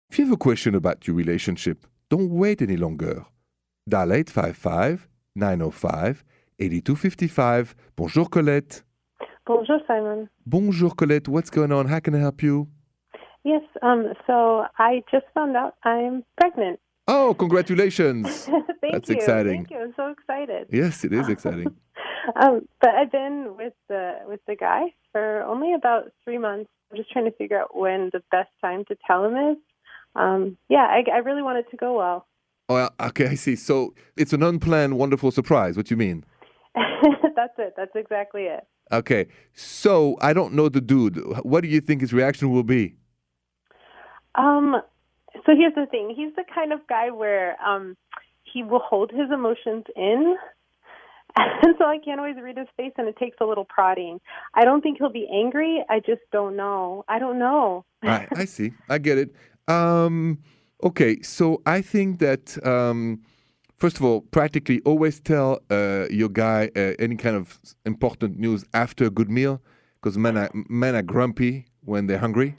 If 0.10 0.20
you 0.20 0.26
have 0.26 0.34
a 0.34 0.38
question 0.38 0.76
about 0.76 1.08
your 1.08 1.16
relationship, 1.16 1.86
don't 2.10 2.30
wait 2.30 2.62
any 2.62 2.78
longer. 2.78 3.26
Dial 3.88 4.14
855 4.14 5.08
905 5.36 6.24
8255. 6.60 7.76
Bonjour, 7.96 8.30
Colette. 8.30 8.84
Bonjour, 9.46 9.80
Simon. 9.88 10.30
Bonjour, 10.46 10.96
Colette. 10.96 11.28
What's 11.28 11.50
going 11.50 11.72
on? 11.72 11.88
How 11.88 12.00
can 12.00 12.16
I 12.16 12.20
help 12.20 12.42
you? 12.42 12.68
Yes, 13.44 13.62
um, 13.84 14.14
so 14.26 14.66
I 14.80 15.04
just 15.12 15.26
found 15.34 15.56
out 15.56 15.76
I'm 15.84 16.24
pregnant. 16.40 16.80
Oh, 17.08 17.36
congratulations. 17.38 18.46
Thank 18.82 18.94
That's 18.94 19.10
you. 19.10 19.16
exciting. 19.16 19.66
Thank 19.66 19.72
you. 19.72 19.78
I'm 19.78 19.94
so 19.96 20.10
excited. 20.10 20.68
yes, 20.72 21.04
it 21.04 21.14
is 21.14 21.30
exciting. 21.30 21.68
um, 22.42 22.68
but 22.82 22.92
I've 22.96 23.12
been 23.12 23.54
with 23.56 23.74
the 23.88 24.20
with 24.28 24.40
the 24.48 24.56
guy 24.56 24.86
for 25.12 25.44
only 25.44 25.74
about 25.74 26.12
three 26.24 26.40
months. 26.40 26.70
I'm 26.90 26.98
just 26.98 27.12
trying 27.12 27.26
to 27.26 27.32
figure 27.32 27.60
out 27.60 27.78
when 27.78 28.10
the 28.14 28.24
best 28.32 28.50
time 28.62 28.84
to 28.88 28.96
tell 29.06 29.26
him 29.26 29.36
is. 29.36 29.58
Um, 30.16 30.58
yeah, 30.70 30.88
I, 30.90 31.04
I 31.14 31.18
really 31.18 31.42
want 31.42 31.58
it 31.58 31.70
to 31.72 31.78
go 31.78 31.98
well. 31.98 32.28
Oh, 32.70 32.90
okay, 33.00 33.28
I 33.28 33.36
see. 33.36 33.56
So 33.56 33.94
it's 34.18 34.34
an 34.34 34.42
unplanned, 34.42 34.98
wonderful 34.98 35.32
surprise. 35.32 35.78
What 35.78 35.88
do 35.88 35.94
you 35.94 35.98
mean? 35.98 36.26
That's 37.36 37.54
it. 37.58 37.74
That's 37.78 37.96
exactly 37.96 38.44
it. 38.44 38.66
Okay. 38.92 39.28
So 39.54 40.18
I 40.22 40.34
don't 40.34 40.54
know 40.54 40.70
the 40.70 40.82
dude. 40.82 41.18
What 41.44 41.62
do 41.62 41.68
you 41.68 41.82
think 41.82 42.02
his 42.02 42.14
reaction 42.14 42.52
will 42.52 42.64
be? 42.64 42.96
Um, 44.36 44.76
so 45.46 45.54
here's 45.56 45.76
the 45.76 45.86
thing. 45.90 46.14
He's 46.16 46.34
the 46.36 46.44
kind 46.54 46.74
of 46.74 46.80
guy 46.88 47.12
where 47.12 47.60
um, 47.62 47.96
he 48.44 48.64
will 48.64 48.80
hold 48.80 49.12
his 49.12 49.32
emotions 49.32 49.86
in. 49.96 50.36
And 51.38 51.76
so 51.78 51.84
I 51.84 51.98
can't 51.98 52.18
always 52.18 52.38
read 52.42 52.58
his 52.58 52.68
face, 52.78 52.94
and 52.98 53.10
it 53.10 53.18
takes 53.18 53.36
a 53.42 53.46
little 53.46 53.66
prodding. 53.66 54.22
I 54.54 54.64
don't 54.64 54.80
think 54.80 55.00
he'll 55.00 55.12
be 55.12 55.28
angry. 55.30 55.84
I 55.90 56.00
just 56.00 56.22
don't 56.32 56.56
know. 56.56 57.04
I 57.10 57.20
don't 57.20 57.40
know. 57.40 57.84
Right. 58.02 58.30
I 58.34 58.46
see. 58.46 58.72
I 58.88 59.00
get 59.00 59.18
it. 59.18 59.36
Um, 59.68 60.40
okay. 60.84 61.22
So 61.22 61.62
I 61.66 61.82
think 61.82 62.20
that. 62.20 62.66
Um, 62.66 63.22
First 63.78 63.98
of 63.98 64.06
all, 64.06 64.22
practically 64.22 64.80
always 64.86 65.20
tell 65.20 65.60
uh, 65.70 66.06
your 66.10 66.30
guy 66.30 66.72
uh, 66.78 66.94
any 66.98 67.18
kind 67.18 67.36
of 67.36 67.60
important 67.86 68.40
news 68.40 68.64
after 68.74 69.04
a 69.04 69.10
good 69.10 69.30
meal, 69.30 69.62
because 69.96 70.18
men 70.18 70.38
are 70.38 70.50
men 70.70 70.96
are 70.96 71.02
grumpy 71.02 71.66
when 71.82 72.08
they're 72.08 72.18
hungry. 72.18 72.56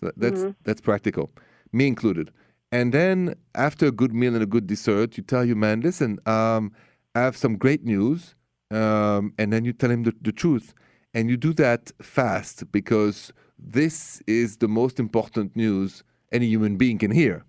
That's 0.00 0.42
Mm-hmm. 0.42 0.50
that's 0.64 0.80
practical, 0.80 1.30
me 1.72 1.86
included. 1.86 2.32
And 2.72 2.92
then 2.92 3.36
after 3.54 3.86
a 3.86 3.92
good 3.92 4.12
meal 4.12 4.34
and 4.34 4.42
a 4.42 4.46
good 4.46 4.66
dessert, 4.66 5.16
you 5.16 5.22
tell 5.22 5.44
your 5.44 5.54
man, 5.56 5.82
listen, 5.82 6.18
um, 6.26 6.72
I 7.14 7.20
have 7.20 7.36
some 7.36 7.56
great 7.58 7.84
news, 7.84 8.34
um, 8.72 9.32
and 9.38 9.52
then 9.52 9.64
you 9.64 9.72
tell 9.72 9.90
him 9.92 10.02
the, 10.02 10.12
the 10.20 10.32
truth, 10.32 10.74
and 11.14 11.30
you 11.30 11.36
do 11.36 11.52
that 11.54 11.92
fast 12.02 12.72
because 12.72 13.32
this 13.56 14.20
is 14.26 14.56
the 14.56 14.68
most 14.68 14.98
important 14.98 15.54
news 15.54 16.02
any 16.32 16.46
human 16.46 16.76
being 16.76 16.98
can 16.98 17.10
hear. 17.10 17.44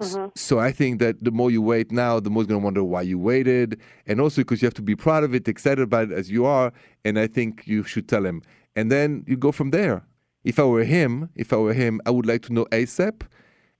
S- 0.00 0.14
So 0.34 0.58
I 0.58 0.72
think 0.72 0.98
that 1.00 1.22
the 1.24 1.30
more 1.30 1.50
you 1.50 1.62
wait 1.62 1.90
now, 1.90 2.20
the 2.20 2.30
more 2.30 2.42
he's 2.42 2.48
going 2.48 2.60
to 2.60 2.64
wonder 2.64 2.84
why 2.84 3.02
you 3.02 3.18
waited, 3.18 3.80
and 4.06 4.20
also 4.20 4.40
because 4.42 4.60
you 4.62 4.66
have 4.66 4.74
to 4.74 4.82
be 4.82 4.94
proud 4.96 5.24
of 5.24 5.34
it, 5.34 5.48
excited 5.48 5.80
about 5.82 6.10
it 6.10 6.12
as 6.12 6.30
you 6.30 6.44
are. 6.44 6.72
And 7.04 7.18
I 7.18 7.26
think 7.26 7.66
you 7.66 7.82
should 7.84 8.08
tell 8.08 8.24
him, 8.26 8.42
and 8.74 8.90
then 8.92 9.24
you 9.26 9.36
go 9.36 9.52
from 9.52 9.70
there. 9.70 10.02
If 10.44 10.58
I 10.58 10.64
were 10.64 10.84
him, 10.84 11.30
if 11.34 11.52
I 11.52 11.56
were 11.56 11.72
him, 11.74 12.00
I 12.06 12.10
would 12.10 12.26
like 12.26 12.42
to 12.42 12.52
know 12.52 12.66
ASAP. 12.70 13.22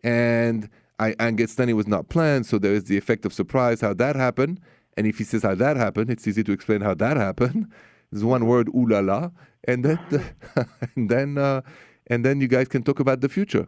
And 0.02 0.68
I 0.98 1.14
understand 1.18 1.70
it 1.70 1.74
was 1.74 1.86
not 1.86 2.08
planned, 2.08 2.46
so 2.46 2.58
there 2.58 2.74
is 2.74 2.84
the 2.84 2.96
effect 2.96 3.24
of 3.26 3.32
surprise 3.32 3.80
how 3.80 3.92
that 3.94 4.16
happened. 4.16 4.60
And 4.96 5.06
if 5.06 5.18
he 5.18 5.24
says 5.24 5.42
how 5.42 5.54
that 5.56 5.76
happened, 5.76 6.10
it's 6.10 6.26
easy 6.26 6.42
to 6.44 6.52
explain 6.52 6.80
how 6.80 6.94
that 6.94 7.16
happened. 7.16 7.70
There's 8.10 8.24
one 8.24 8.46
word, 8.46 8.68
ooh 8.68 8.86
la 8.88 9.00
la, 9.00 9.30
and 9.64 9.84
then 9.84 9.98
and 10.96 11.10
then 11.10 11.36
uh, 11.38 11.60
and 12.06 12.24
then 12.24 12.40
you 12.40 12.48
guys 12.48 12.68
can 12.68 12.82
talk 12.82 13.00
about 13.00 13.20
the 13.20 13.28
future. 13.28 13.66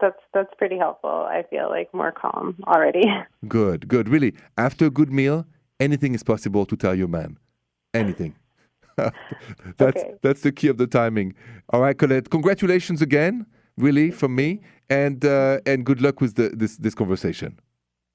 That's 0.00 0.18
that's 0.32 0.52
pretty 0.58 0.76
helpful. 0.78 1.10
I 1.10 1.44
feel 1.50 1.68
like 1.70 1.92
more 1.94 2.12
calm 2.12 2.56
already. 2.66 3.02
Good, 3.48 3.88
good. 3.88 4.08
Really, 4.08 4.34
after 4.58 4.86
a 4.86 4.90
good 4.90 5.12
meal, 5.12 5.46
anything 5.80 6.14
is 6.14 6.22
possible 6.22 6.66
to 6.66 6.76
tell 6.76 6.94
your 6.94 7.08
man. 7.08 7.38
Anything. 7.92 8.34
that's 8.96 9.12
Okay. 9.80 10.14
that's 10.22 10.42
the 10.42 10.52
key 10.52 10.68
of 10.68 10.78
the 10.78 10.86
timing. 10.86 11.34
All 11.70 11.80
right, 11.80 11.96
Colette. 11.96 12.30
Congratulations 12.30 13.02
again, 13.02 13.46
really, 13.76 14.10
from 14.10 14.34
me, 14.34 14.60
and 14.88 15.24
uh, 15.24 15.60
and 15.66 15.84
good 15.84 16.00
luck 16.00 16.20
with 16.20 16.34
the, 16.34 16.48
this 16.50 16.76
this 16.76 16.94
conversation. 16.94 17.58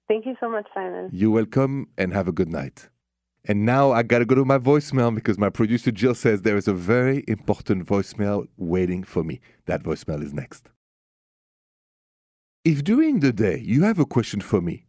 Thank 0.08 0.26
you 0.26 0.36
so 0.40 0.50
much, 0.50 0.68
Simon. 0.74 1.10
You're 1.12 1.32
welcome, 1.32 1.88
and 1.98 2.14
have 2.14 2.28
a 2.28 2.32
good 2.32 2.50
night. 2.50 2.90
And 3.46 3.66
now 3.66 3.92
I 3.92 4.04
gotta 4.04 4.26
go 4.26 4.36
to 4.36 4.44
my 4.46 4.58
voicemail 4.58 5.14
because 5.14 5.38
my 5.38 5.50
producer 5.50 5.92
Jill 5.92 6.14
says 6.16 6.42
there 6.42 6.58
is 6.58 6.68
a 6.68 6.74
very 6.74 7.24
important 7.28 7.86
voicemail 7.86 8.48
waiting 8.58 9.04
for 9.04 9.24
me. 9.24 9.40
That 9.66 9.84
voicemail 9.84 10.22
is 10.24 10.34
next. 10.34 10.70
If 12.66 12.84
during 12.84 13.22
the 13.22 13.32
day 13.32 13.58
you 13.60 13.84
have 13.84 14.00
a 14.00 14.06
question 14.06 14.42
for 14.42 14.60
me, 14.60 14.86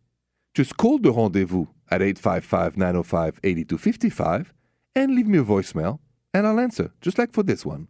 just 0.54 0.76
call 0.76 0.98
the 0.98 1.12
rendezvous 1.12 1.66
at 1.88 2.02
855 2.02 2.76
905 2.76 3.40
8255 3.44 4.52
and 4.96 5.14
leave 5.14 5.28
me 5.28 5.38
a 5.38 5.44
voicemail, 5.44 6.00
and 6.34 6.48
I'll 6.48 6.58
answer, 6.58 6.92
just 7.00 7.16
like 7.16 7.32
for 7.32 7.44
this 7.44 7.64
one. 7.64 7.86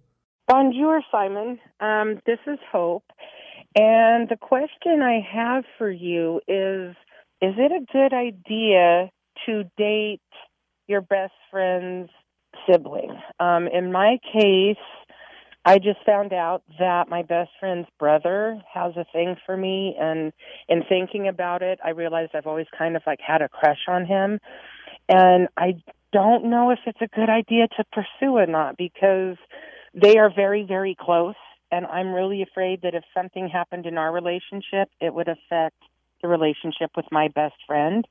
Bonjour, 0.46 1.00
Simon. 1.10 1.58
Um, 1.80 2.20
this 2.26 2.38
is 2.46 2.58
Hope. 2.70 3.04
And 3.75 4.28
the 4.28 4.37
question 4.38 5.00
I 5.00 5.20
have 5.32 5.64
for 5.78 5.90
you 5.90 6.40
is 6.46 6.94
Is 7.40 7.54
it 7.56 7.72
a 7.72 7.87
good 7.90 8.12
idea 8.12 9.08
to 9.46 9.64
date 9.78 10.20
your 10.88 11.00
best 11.00 11.32
friend's 11.50 12.10
sibling? 12.68 13.16
Um, 13.38 13.66
in 13.66 13.92
my 13.92 14.18
case, 14.30 14.76
I 15.64 15.79
just 15.79 15.99
found 16.07 16.33
out 16.33 16.62
that 16.79 17.09
my 17.09 17.23
best 17.23 17.50
friend's 17.61 17.88
brother 17.99 18.62
has 18.73 18.95
a 18.97 19.05
thing 19.12 19.37
for 19.45 19.57
me. 19.57 19.95
And 20.00 20.33
in 20.69 20.83
thinking 20.88 21.29
about 21.29 21.62
it, 21.62 21.79
I 21.85 21.90
realized 21.90 22.33
I've 22.35 22.47
always 22.47 22.67
kind 22.76 22.97
of 22.97 23.02
like 23.07 23.21
had 23.21 23.43
a 23.43 23.49
crush 23.49 23.87
on 23.87 24.07
him. 24.07 24.40
And 25.09 25.49
I 25.57 25.75
don't 26.12 26.47
know 26.47 26.71
if 26.71 26.79
it's 26.87 27.00
a 27.02 27.14
good 27.14 27.29
idea 27.29 27.69
to 27.76 27.85
pursue 27.93 28.37
or 28.37 28.47
not 28.47 28.76
because 28.76 29.37
they 29.95 30.17
are 30.17 30.33
very, 30.35 30.64
very 30.67 30.97
close. 30.99 31.35
And 31.71 31.87
I'm 31.87 32.12
really 32.12 32.43
afraid 32.43 32.83
that 32.83 32.95
if 32.95 33.05
something 33.14 33.49
happened 33.49 33.87
in 33.87 33.99
our 33.99 34.12
relationship, 34.12 34.88
it 35.00 35.12
would 35.12 35.29
affect 35.29 35.76
the 36.23 36.29
relationship 36.29 36.90
with 36.97 37.07
my 37.12 37.29
best 37.29 37.55
friend. 37.67 38.07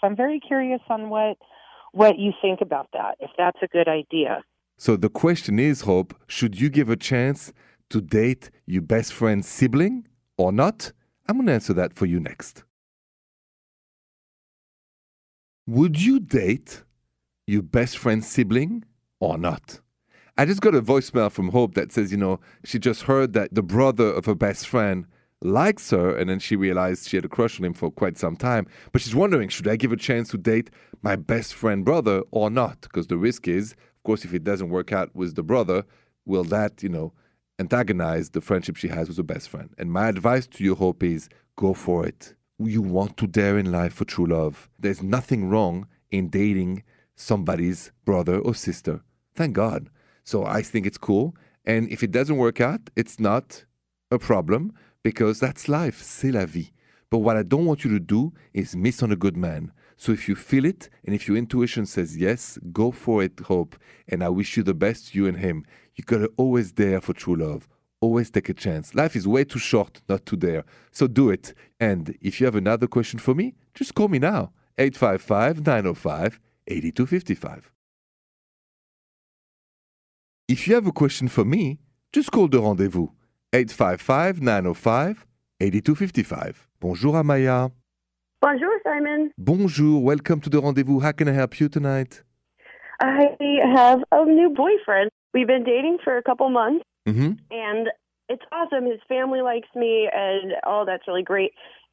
So 0.00 0.06
I'm 0.06 0.16
very 0.16 0.40
curious 0.40 0.80
on 0.88 1.10
what 1.10 1.36
what 1.92 2.18
you 2.18 2.32
think 2.42 2.60
about 2.60 2.88
that, 2.92 3.14
if 3.20 3.30
that's 3.38 3.58
a 3.62 3.68
good 3.68 3.86
idea. 3.86 4.42
So 4.76 4.96
the 4.96 5.08
question 5.08 5.58
is, 5.58 5.82
Hope, 5.82 6.14
should 6.26 6.60
you 6.60 6.68
give 6.68 6.90
a 6.90 6.96
chance 6.96 7.52
to 7.90 8.00
date 8.00 8.50
your 8.66 8.82
best 8.82 9.12
friend's 9.12 9.48
sibling 9.48 10.06
or 10.36 10.52
not? 10.52 10.92
I'm 11.28 11.36
going 11.36 11.46
to 11.46 11.52
answer 11.52 11.72
that 11.74 11.94
for 11.94 12.06
you 12.06 12.20
next. 12.20 12.64
Would 15.66 16.02
you 16.02 16.20
date 16.20 16.82
your 17.46 17.62
best 17.62 17.96
friend's 17.96 18.26
sibling 18.26 18.84
or 19.20 19.38
not? 19.38 19.80
I 20.36 20.44
just 20.44 20.60
got 20.60 20.74
a 20.74 20.82
voicemail 20.82 21.30
from 21.30 21.50
Hope 21.50 21.74
that 21.74 21.92
says, 21.92 22.10
you 22.10 22.18
know, 22.18 22.40
she 22.64 22.78
just 22.78 23.02
heard 23.02 23.32
that 23.34 23.54
the 23.54 23.62
brother 23.62 24.12
of 24.12 24.26
her 24.26 24.34
best 24.34 24.66
friend 24.66 25.06
likes 25.40 25.90
her, 25.90 26.16
and 26.16 26.28
then 26.28 26.40
she 26.40 26.56
realized 26.56 27.08
she 27.08 27.16
had 27.16 27.24
a 27.24 27.28
crush 27.28 27.60
on 27.60 27.64
him 27.64 27.72
for 27.74 27.90
quite 27.90 28.18
some 28.18 28.36
time. 28.36 28.66
But 28.92 29.02
she's 29.02 29.14
wondering, 29.14 29.48
should 29.48 29.68
I 29.68 29.76
give 29.76 29.92
a 29.92 29.96
chance 29.96 30.30
to 30.30 30.38
date 30.38 30.70
my 31.02 31.16
best 31.16 31.54
friend 31.54 31.84
brother 31.84 32.22
or 32.30 32.50
not? 32.50 32.80
Because 32.82 33.06
the 33.06 33.16
risk 33.16 33.46
is, 33.46 33.74
course, 34.04 34.24
if 34.24 34.32
it 34.32 34.44
doesn't 34.44 34.70
work 34.70 34.92
out 34.92 35.14
with 35.14 35.34
the 35.34 35.42
brother, 35.42 35.84
will 36.24 36.44
that, 36.44 36.82
you 36.82 36.88
know, 36.88 37.12
antagonize 37.58 38.30
the 38.30 38.40
friendship 38.40 38.76
she 38.76 38.88
has 38.88 39.08
with 39.08 39.16
her 39.16 39.22
best 39.22 39.48
friend? 39.48 39.70
And 39.78 39.90
my 39.90 40.08
advice 40.08 40.46
to 40.46 40.64
you, 40.64 40.74
Hope, 40.74 41.02
is 41.02 41.28
go 41.56 41.74
for 41.74 42.06
it. 42.06 42.34
You 42.58 42.82
want 42.82 43.16
to 43.16 43.26
dare 43.26 43.58
in 43.58 43.72
life 43.72 43.94
for 43.94 44.04
true 44.04 44.26
love. 44.26 44.68
There's 44.78 45.02
nothing 45.02 45.48
wrong 45.48 45.88
in 46.10 46.28
dating 46.28 46.84
somebody's 47.16 47.90
brother 48.04 48.38
or 48.38 48.54
sister. 48.54 49.00
Thank 49.34 49.54
God. 49.54 49.90
So 50.22 50.44
I 50.44 50.62
think 50.62 50.86
it's 50.86 50.98
cool. 50.98 51.34
And 51.64 51.90
if 51.90 52.02
it 52.02 52.12
doesn't 52.12 52.36
work 52.36 52.60
out, 52.60 52.90
it's 52.94 53.18
not 53.18 53.64
a 54.10 54.18
problem 54.18 54.72
because 55.02 55.40
that's 55.40 55.68
life. 55.68 56.02
C'est 56.02 56.30
la 56.30 56.46
vie. 56.46 56.70
But 57.10 57.18
what 57.18 57.36
I 57.36 57.42
don't 57.42 57.66
want 57.66 57.84
you 57.84 57.90
to 57.90 58.00
do 58.00 58.32
is 58.52 58.76
miss 58.76 59.02
on 59.02 59.12
a 59.12 59.16
good 59.16 59.36
man. 59.36 59.72
So 59.96 60.12
if 60.12 60.28
you 60.28 60.34
feel 60.34 60.64
it 60.64 60.90
and 61.04 61.14
if 61.14 61.28
your 61.28 61.36
intuition 61.36 61.86
says 61.86 62.16
yes, 62.16 62.58
go 62.72 62.90
for 62.90 63.22
it, 63.22 63.38
Hope. 63.40 63.76
And 64.08 64.22
I 64.22 64.28
wish 64.28 64.56
you 64.56 64.62
the 64.62 64.74
best, 64.74 65.14
you 65.14 65.26
and 65.26 65.38
him. 65.38 65.64
You 65.94 66.04
gotta 66.04 66.30
always 66.36 66.72
dare 66.72 67.00
for 67.00 67.12
true 67.12 67.36
love. 67.36 67.68
Always 68.00 68.30
take 68.30 68.48
a 68.48 68.54
chance. 68.54 68.94
Life 68.94 69.16
is 69.16 69.26
way 69.26 69.44
too 69.44 69.58
short 69.58 70.02
not 70.08 70.26
to 70.26 70.36
dare. 70.36 70.64
So 70.90 71.06
do 71.06 71.30
it. 71.30 71.54
And 71.80 72.16
if 72.20 72.40
you 72.40 72.46
have 72.46 72.56
another 72.56 72.86
question 72.86 73.18
for 73.18 73.34
me, 73.34 73.54
just 73.74 73.94
call 73.94 74.08
me 74.08 74.18
now. 74.18 74.52
855 74.78 75.64
905 75.64 76.40
8255. 76.66 77.70
If 80.48 80.68
you 80.68 80.74
have 80.74 80.86
a 80.86 80.92
question 80.92 81.28
for 81.28 81.44
me, 81.44 81.78
just 82.12 82.30
call 82.30 82.48
the 82.48 82.60
rendezvous 82.60 83.08
855 83.52 84.42
905 84.42 85.26
8255. 85.60 86.68
Bonjour, 86.80 87.14
Amaya. 87.14 87.70
Bonjour, 88.44 88.78
Simon. 88.84 89.30
Bonjour, 89.38 90.02
welcome 90.02 90.38
to 90.42 90.50
the 90.50 90.60
rendezvous. 90.60 91.00
How 91.00 91.12
can 91.12 91.28
I 91.28 91.32
help 91.32 91.58
you 91.58 91.66
tonight? 91.70 92.22
I 93.00 93.24
have 93.74 94.00
a 94.12 94.26
new 94.26 94.50
boyfriend. 94.50 95.10
We've 95.32 95.46
been 95.46 95.64
dating 95.64 95.96
for 96.04 96.18
a 96.18 96.22
couple 96.22 96.50
months, 96.50 96.84
Mm-hmm. 97.08 97.32
and 97.50 97.88
it's 98.28 98.42
awesome. 98.52 98.84
His 98.84 99.00
family 99.08 99.40
likes 99.40 99.68
me, 99.74 100.10
and 100.12 100.52
oh, 100.66 100.84
that's 100.86 101.08
really 101.08 101.22
great. 101.22 101.52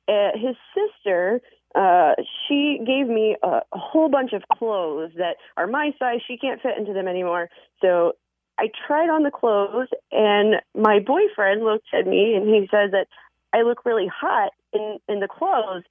Uh, 0.10 0.32
his 0.36 0.58
sister, 0.76 1.40
uh, 1.74 2.16
she 2.46 2.80
gave 2.86 3.08
me 3.08 3.38
a, 3.42 3.62
a 3.72 3.78
whole 3.78 4.10
bunch 4.10 4.34
of 4.34 4.44
clothes 4.58 5.12
that 5.16 5.38
are 5.56 5.68
my 5.68 5.92
size. 6.00 6.20
She 6.28 6.38
can't 6.38 6.62
fit 6.62 6.78
into 6.78 6.92
them 6.92 7.08
anymore. 7.08 7.48
So 7.82 8.14
I 8.60 8.68
tried 8.88 9.10
on 9.10 9.24
the 9.24 9.32
clothes, 9.32 9.88
and 10.12 10.56
my 10.76 11.00
boyfriend 11.00 11.64
looked 11.64 11.88
at 11.98 12.06
me 12.08 12.34
and 12.36 12.46
he 12.50 12.68
said 12.70 12.92
that 12.92 13.08
I 13.54 13.62
look 13.62 13.86
really 13.86 14.08
hot 14.14 14.52
in 14.74 14.98
in 15.08 15.22
the 15.22 15.30
clothes. 15.30 15.84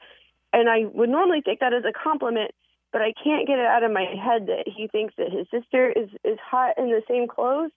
And 0.52 0.69
I 0.69 0.85
would 0.92 1.09
normally 1.09 1.42
take 1.42 1.61
that 1.61 1.73
as 1.73 1.85
a 1.85 1.92
compliment, 1.92 2.52
but 2.92 3.02
I 3.02 3.12
can't 3.23 3.47
get 3.47 3.59
it 3.59 3.66
out 3.66 3.85
of 3.85 3.92
my 3.92 4.02
head 4.02 4.47
that 4.47 4.64
he 4.66 4.88
thinks 4.88 5.14
that 5.16 5.30
his 5.30 5.47
sister 5.50 5.90
is 5.90 6.09
is 6.25 6.38
hot 6.45 6.75
in 6.76 6.87
the 6.87 7.02
same 7.09 7.28
clothes. 7.28 7.71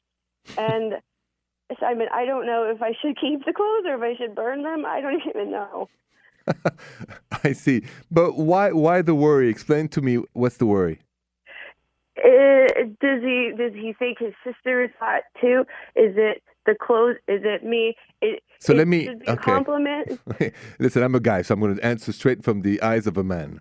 And 0.58 0.96
Simon, 1.80 2.08
I 2.13 2.25
don't 2.25 2.46
know 2.46 2.70
if 2.70 2.82
I 2.82 2.94
should 3.01 3.20
keep 3.20 3.46
the 3.46 3.53
clothes 3.53 3.86
or 3.86 3.96
if 3.96 4.01
I 4.01 4.18
should 4.18 4.36
burn 4.36 4.63
them. 4.63 4.86
I 4.86 5.01
don't 5.01 5.22
even 5.30 5.51
know. 5.51 5.89
I 7.44 7.53
see. 7.53 7.84
But 8.12 8.38
why 8.38 8.72
why 8.72 9.01
the 9.01 9.15
worry? 9.15 9.50
Explain 9.50 9.88
to 9.89 10.01
me 10.01 10.24
what's 10.34 10.58
the 10.58 10.65
worry? 10.65 11.00
Uh, 12.18 12.84
does 13.01 13.22
he 13.22 13.53
does 13.58 13.74
he 13.74 13.94
think 13.98 14.20
his 14.20 14.34
sister 14.44 14.84
is 14.84 14.92
hot 15.00 15.24
too? 15.39 15.65
Is 15.96 16.13
it 16.18 16.44
the 16.65 16.75
clothes? 16.80 17.18
Is 17.27 17.42
it 17.44 17.63
me? 17.63 17.96
It, 18.22 18.44
So 18.63 18.74
it 18.74 18.77
let 18.77 18.88
me- 18.88 19.10
okay. 19.10 19.36
compliment. 19.51 20.20
Listen, 20.79 21.03
I'm 21.03 21.15
a 21.15 21.20
guy, 21.20 21.41
so 21.41 21.53
I'm 21.53 21.60
going 21.60 21.75
to 21.75 21.86
answer 21.86 22.12
straight 22.12 22.43
from 22.43 22.62
the 22.62 22.82
eyes 22.82 23.08
of 23.08 23.17
a 23.17 23.24
man. 23.24 23.60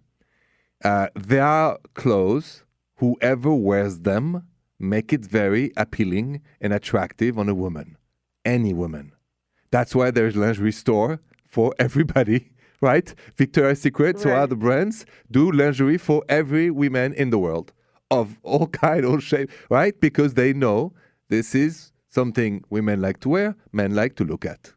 Uh, 0.85 1.09
there 1.14 1.44
are 1.44 1.78
clothes, 1.94 2.64
whoever 2.97 3.54
wears 3.54 4.00
them, 4.00 4.44
make 4.78 5.12
it 5.12 5.25
very 5.25 5.73
appealing 5.76 6.40
and 6.61 6.73
attractive 6.73 7.38
on 7.38 7.49
a 7.49 7.54
woman, 7.54 7.97
any 8.44 8.73
woman. 8.73 9.12
That's 9.71 9.94
why 9.94 10.11
there's 10.11 10.37
lingerie 10.37 10.73
store 10.73 11.21
for 11.47 11.73
everybody, 11.78 12.50
right? 12.80 13.14
Victoria's 13.37 13.80
Secret, 13.80 14.18
so 14.18 14.30
Right. 14.30 14.38
other 14.40 14.56
brands 14.56 15.06
do 15.30 15.50
lingerie 15.52 15.99
for 15.99 16.25
every 16.28 16.71
woman 16.71 17.12
in 17.14 17.30
the 17.30 17.38
world 17.38 17.73
of 18.11 18.38
all 18.42 18.66
kind, 18.85 19.04
all 19.06 19.18
shape, 19.21 19.50
right? 19.71 19.99
Because 20.00 20.35
they 20.35 20.52
know 20.52 20.92
this 21.28 21.54
is 21.54 21.92
something 22.09 22.62
women 22.71 23.00
like 23.00 23.21
to 23.21 23.28
wear, 23.28 23.54
men 23.73 23.94
like 23.94 24.16
to 24.16 24.25
look 24.25 24.44
at. 24.44 24.73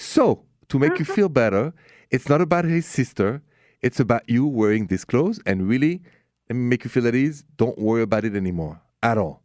So, 0.00 0.46
to 0.70 0.78
make 0.78 0.98
you 0.98 1.04
feel 1.04 1.28
better, 1.28 1.74
it's 2.10 2.26
not 2.26 2.40
about 2.40 2.64
his 2.64 2.86
sister. 2.86 3.42
It's 3.82 4.00
about 4.00 4.22
you 4.26 4.46
wearing 4.46 4.86
these 4.86 5.04
clothes 5.04 5.38
and 5.44 5.68
really 5.68 6.00
let 6.48 6.56
me 6.56 6.62
make 6.62 6.84
you 6.84 6.90
feel 6.90 7.06
at 7.06 7.14
ease. 7.14 7.44
Don't 7.58 7.78
worry 7.78 8.00
about 8.00 8.24
it 8.24 8.34
anymore 8.34 8.80
at 9.02 9.18
all. 9.18 9.42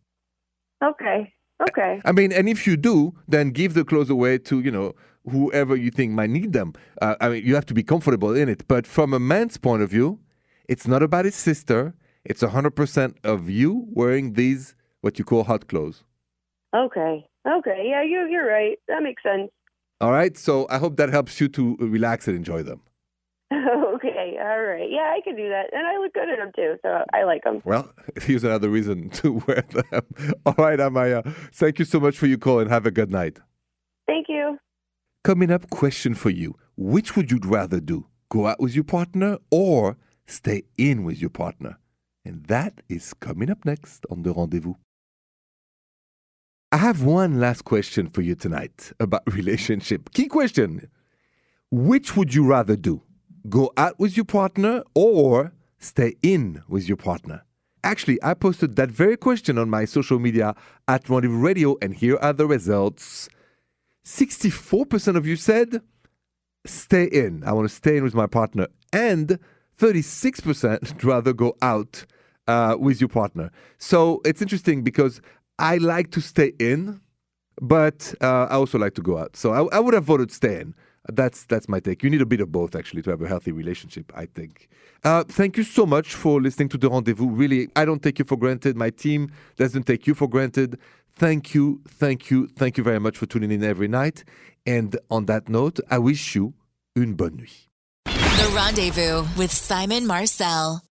Okay. 0.82 1.34
Okay. 1.70 2.02
I 2.06 2.14
mean, 2.14 2.32
and 2.32 2.48
if 2.48 2.66
you 2.66 2.78
do, 2.78 3.14
then 3.28 3.52
give 3.52 3.74
the 3.74 3.84
clothes 3.84 4.10
away 4.10 4.38
to, 4.40 4.62
you 4.62 4.72
know, 4.72 4.96
whoever 5.30 5.76
you 5.76 5.92
think 5.92 6.14
might 6.14 6.30
need 6.30 6.54
them. 6.54 6.74
Uh, 7.02 7.16
I 7.20 7.28
mean, 7.30 7.46
you 7.46 7.54
have 7.56 7.66
to 7.66 7.74
be 7.74 7.84
comfortable 7.84 8.34
in 8.34 8.48
it. 8.48 8.66
But 8.70 8.88
from 8.88 9.14
a 9.14 9.20
man's 9.20 9.58
point 9.58 9.84
of 9.84 9.90
view, 9.90 10.20
it's 10.70 10.88
not 10.88 11.04
about 11.04 11.26
his 11.26 11.36
sister. 11.36 11.94
It's 12.24 12.42
100% 12.42 13.16
of 13.26 13.50
you 13.50 13.88
wearing 13.92 14.34
these, 14.34 14.74
what 15.02 15.20
you 15.20 15.26
call 15.26 15.44
hot 15.44 15.68
clothes. 15.68 16.06
Okay. 16.74 17.28
Okay. 17.46 17.88
Yeah, 17.90 18.04
you 18.04 18.26
you're 18.30 18.48
right. 18.48 18.80
That 18.88 19.04
makes 19.04 19.22
sense. 19.22 19.52
All 20.02 20.12
right. 20.12 20.38
So 20.38 20.68
I 20.70 20.78
hope 20.78 20.98
that 20.98 21.10
helps 21.10 21.40
you 21.40 21.48
to 21.50 21.78
relax 21.80 22.28
and 22.28 22.36
enjoy 22.36 22.64
them. 22.64 22.82
okay. 23.54 24.38
All 24.42 24.62
right. 24.64 24.90
Yeah, 24.90 25.14
I 25.16 25.22
can 25.24 25.36
do 25.36 25.48
that, 25.50 25.68
and 25.72 25.88
I 25.88 25.98
look 25.98 26.14
good 26.14 26.30
in 26.30 26.40
them 26.40 26.52
too, 26.56 26.76
so 26.82 27.04
I 27.14 27.24
like 27.24 27.44
them. 27.44 27.62
Well, 27.64 27.92
here's 28.22 28.44
another 28.44 28.70
reason 28.70 29.10
to 29.22 29.44
wear 29.48 29.64
them. 29.70 30.04
All 30.46 30.56
right, 30.58 30.80
Amaya. 30.80 31.34
Thank 31.54 31.80
you 31.80 31.86
so 31.86 32.00
much 32.00 32.18
for 32.18 32.28
your 32.28 32.38
call 32.38 32.60
and 32.60 32.70
have 32.70 32.86
a 32.86 32.92
good 32.92 33.12
night. 33.12 33.40
Thank 34.08 34.28
you. 34.30 34.58
Coming 35.24 35.52
up, 35.52 35.70
question 35.70 36.14
for 36.14 36.30
you. 36.30 36.56
Which 36.78 37.16
would 37.16 37.32
you 37.32 37.40
rather 37.44 37.80
do? 37.80 38.08
Go 38.30 38.48
out 38.48 38.60
with 38.60 38.76
your 38.76 38.84
partner 38.84 39.38
or 39.50 39.98
stay 40.28 40.64
in 40.78 41.04
with 41.04 41.20
your 41.20 41.30
partner? 41.30 41.78
And 42.24 42.46
that 42.46 42.82
is 42.90 43.14
coming 43.14 43.50
up 43.50 43.66
next 43.66 44.06
on 44.10 44.24
the 44.24 44.34
rendezvous. 44.34 44.74
I 46.76 46.80
have 46.80 47.04
one 47.04 47.40
last 47.40 47.64
question 47.64 48.08
for 48.10 48.22
you 48.22 48.36
tonight 48.36 48.92
about 49.00 49.22
relationship. 49.34 50.12
Key 50.12 50.28
question. 50.28 50.90
Which 51.72 52.18
would 52.18 52.34
you 52.34 52.46
rather 52.46 52.76
do? 52.76 53.02
Go 53.48 53.72
out 53.78 53.98
with 53.98 54.18
your 54.18 54.26
partner 54.26 54.84
or 54.94 55.54
stay 55.80 56.16
in 56.22 56.64
with 56.68 56.90
your 56.90 56.98
partner? 56.98 57.46
Actually, 57.82 58.22
I 58.22 58.34
posted 58.34 58.76
that 58.76 58.92
very 58.92 59.16
question 59.16 59.58
on 59.58 59.70
my 59.70 59.86
social 59.86 60.20
media 60.20 60.54
at 60.86 61.08
Rendezvous 61.08 61.38
Radio, 61.38 61.78
and 61.82 61.96
here 61.96 62.18
are 62.18 62.34
the 62.34 62.46
results. 62.46 63.30
64% 64.06 65.16
of 65.16 65.26
you 65.26 65.38
said 65.38 65.82
stay 66.66 67.06
in. 67.06 67.46
I 67.46 67.54
want 67.54 67.70
to 67.70 67.74
stay 67.74 67.96
in 67.96 68.04
with 68.04 68.16
my 68.16 68.28
partner. 68.28 68.68
And 68.92 69.40
36% 69.80 71.04
rather 71.06 71.32
go 71.32 71.56
out 71.62 72.06
uh, 72.50 72.76
with 72.78 73.00
your 73.00 73.08
partner. 73.08 73.50
So 73.78 74.20
it's 74.26 74.42
interesting 74.42 74.84
because 74.84 75.22
I 75.60 75.78
like 75.78 76.12
to 76.12 76.22
stay 76.22 76.54
in, 76.60 77.02
but 77.62 78.14
uh, 78.22 78.48
I 78.50 78.56
also 78.56 78.78
like 78.78 78.94
to 78.96 79.02
go 79.02 79.18
out. 79.18 79.36
So 79.36 79.52
I, 79.54 79.78
I 79.78 79.80
would 79.80 79.94
have 79.94 80.04
voted 80.04 80.32
stay 80.32 80.62
in. 80.62 80.76
That's 81.08 81.46
that's 81.46 81.70
my 81.70 81.80
take. 81.80 82.02
You 82.02 82.10
need 82.10 82.22
a 82.22 82.26
bit 82.26 82.42
of 82.42 82.52
both 82.52 82.76
actually 82.76 83.04
to 83.04 83.12
have 83.12 83.22
a 83.22 83.28
healthy 83.28 83.52
relationship. 83.52 84.12
I 84.16 84.26
think. 84.26 84.70
Uh, 85.04 85.24
thank 85.24 85.56
you 85.56 85.64
so 85.64 85.86
much 85.86 86.16
for 86.16 86.42
listening 86.42 86.68
to 86.70 86.78
the 86.78 86.90
rendezvous. 86.90 87.30
Really, 87.30 87.70
I 87.76 87.86
don't 87.86 88.02
take 88.02 88.18
you 88.18 88.26
for 88.26 88.38
granted. 88.38 88.76
My 88.76 88.90
team 88.90 89.32
doesn't 89.56 89.84
take 89.84 90.08
you 90.08 90.16
for 90.16 90.28
granted. 90.28 90.80
Thank 91.16 91.54
you, 91.54 91.82
thank 91.88 92.30
you, 92.30 92.48
thank 92.48 92.78
you 92.78 92.84
very 92.84 93.00
much 93.00 93.18
for 93.18 93.26
tuning 93.26 93.52
in 93.52 93.64
every 93.64 93.88
night. 93.88 94.26
And 94.66 94.98
on 95.10 95.28
that 95.28 95.48
note, 95.48 95.80
I 95.90 96.00
wish 96.00 96.36
you 96.36 96.56
une 96.96 97.14
bonne 97.14 97.38
nuit. 97.38 97.70
The 98.06 98.52
Rendezvous 98.54 99.26
with 99.38 99.52
Simon 99.52 100.08
Marcel. 100.08 100.86